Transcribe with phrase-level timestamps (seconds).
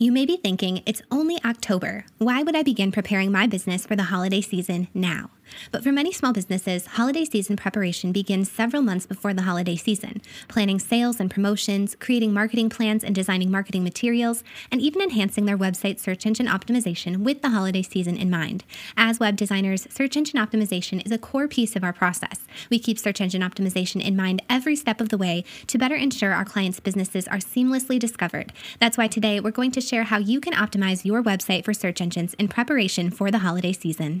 [0.00, 2.06] You may be thinking, it's only October.
[2.18, 5.30] Why would I begin preparing my business for the holiday season now?
[5.70, 10.20] But for many small businesses, holiday season preparation begins several months before the holiday season,
[10.48, 15.58] planning sales and promotions, creating marketing plans and designing marketing materials, and even enhancing their
[15.58, 18.64] website search engine optimization with the holiday season in mind.
[18.96, 22.40] As web designers, search engine optimization is a core piece of our process.
[22.70, 26.32] We keep search engine optimization in mind every step of the way to better ensure
[26.32, 28.52] our clients' businesses are seamlessly discovered.
[28.78, 32.00] That's why today we're going to share how you can optimize your website for search
[32.00, 34.20] engines in preparation for the holiday season.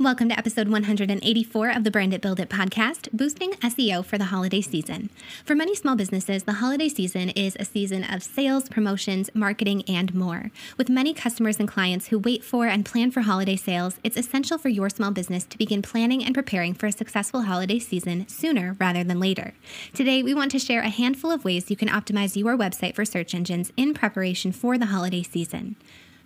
[0.00, 4.24] Welcome to episode 184 of the Brand It Build It podcast, boosting SEO for the
[4.24, 5.08] holiday season.
[5.44, 10.12] For many small businesses, the holiday season is a season of sales, promotions, marketing, and
[10.12, 10.50] more.
[10.76, 14.58] With many customers and clients who wait for and plan for holiday sales, it's essential
[14.58, 18.76] for your small business to begin planning and preparing for a successful holiday season sooner
[18.80, 19.54] rather than later.
[19.92, 23.04] Today, we want to share a handful of ways you can optimize your website for
[23.04, 25.76] search engines in preparation for the holiday season.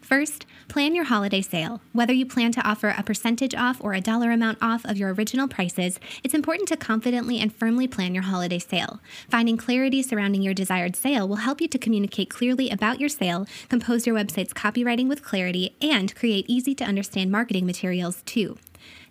[0.08, 1.82] First, plan your holiday sale.
[1.92, 5.12] Whether you plan to offer a percentage off or a dollar amount off of your
[5.12, 9.00] original prices, it's important to confidently and firmly plan your holiday sale.
[9.28, 13.46] Finding clarity surrounding your desired sale will help you to communicate clearly about your sale,
[13.68, 18.56] compose your website's copywriting with clarity, and create easy to understand marketing materials too.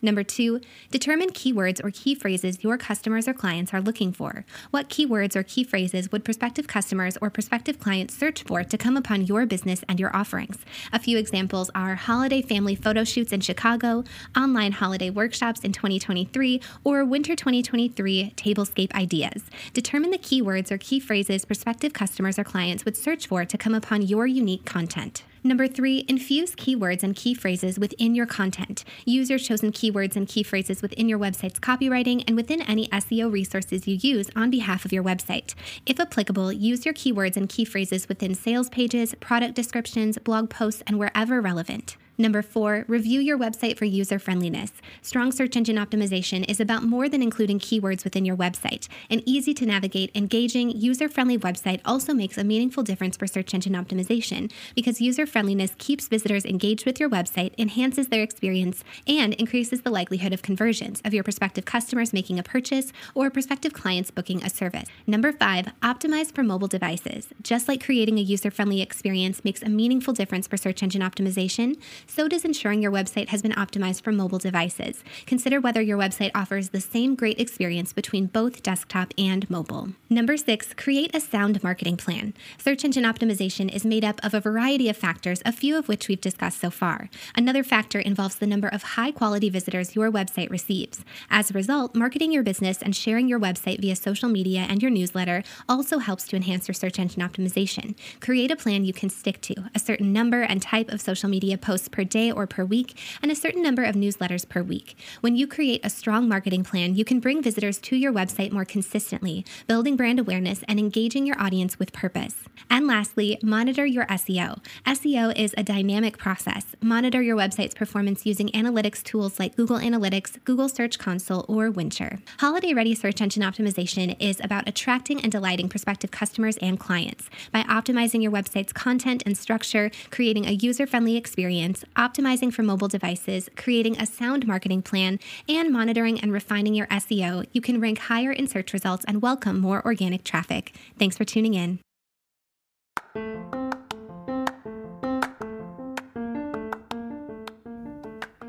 [0.01, 0.61] Number two,
[0.91, 4.45] determine keywords or key phrases your customers or clients are looking for.
[4.71, 8.97] What keywords or key phrases would prospective customers or prospective clients search for to come
[8.97, 10.57] upon your business and your offerings?
[10.93, 14.03] A few examples are holiday family photo shoots in Chicago,
[14.35, 19.43] online holiday workshops in 2023, or winter 2023 tablescape ideas.
[19.73, 23.73] Determine the keywords or key phrases prospective customers or clients would search for to come
[23.73, 25.23] upon your unique content.
[25.47, 28.83] Number three, infuse keywords and key phrases within your content.
[29.05, 33.31] Use your chosen keywords and key phrases within your website's copywriting and within any SEO
[33.31, 35.55] resources you use on behalf of your website.
[35.85, 40.83] If applicable, use your keywords and key phrases within sales pages, product descriptions, blog posts,
[40.85, 41.95] and wherever relevant.
[42.19, 44.71] Number four, review your website for user friendliness.
[45.03, 48.87] Strong search engine optimization is about more than including keywords within your website.
[49.11, 53.53] An easy to navigate, engaging, user friendly website also makes a meaningful difference for search
[53.53, 59.35] engine optimization because user friendliness keeps visitors engaged with your website, enhances their experience, and
[59.35, 64.09] increases the likelihood of conversions of your prospective customers making a purchase or prospective clients
[64.09, 64.89] booking a service.
[65.05, 67.27] Number five, optimize for mobile devices.
[67.43, 71.79] Just like creating a user friendly experience makes a meaningful difference for search engine optimization,
[72.07, 75.03] so does ensuring your website has been optimized for mobile devices.
[75.25, 79.89] Consider whether your website offers the same great experience between both desktop and mobile.
[80.09, 82.33] Number six, create a sound marketing plan.
[82.57, 86.07] Search engine optimization is made up of a variety of factors, a few of which
[86.07, 87.09] we've discussed so far.
[87.35, 91.03] Another factor involves the number of high quality visitors your website receives.
[91.29, 94.91] As a result, marketing your business and sharing your website via social media and your
[94.91, 97.95] newsletter also helps to enhance your search engine optimization.
[98.21, 101.57] Create a plan you can stick to, a certain number and type of social media
[101.57, 104.95] posts per day or per week, and a certain number of newsletters per week.
[105.21, 108.65] When you create a strong marketing plan, you can bring visitors to your website more
[108.65, 112.35] consistently, building brand awareness and engaging your audience with purpose.
[112.69, 114.59] And lastly, monitor your SEO.
[114.85, 116.75] SEO is a dynamic process.
[116.83, 122.21] Monitor your website's performance using analytics tools like Google Analytics, Google Search Console, or Windshare.
[122.37, 127.63] Holiday Ready Search Engine Optimization is about attracting and delighting prospective customers and clients by
[127.63, 133.49] optimizing your website's content and structure, creating a user friendly experience, optimizing for mobile devices,
[133.55, 137.45] creating a sound marketing plan, and monitoring and refining your SEO.
[137.51, 140.75] You can rank higher in search results and welcome more organic traffic.
[140.99, 141.79] Thanks for tuning in.